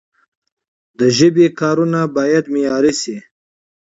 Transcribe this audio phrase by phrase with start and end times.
[0.99, 3.15] د ژبي کارونه باید معیاري سی.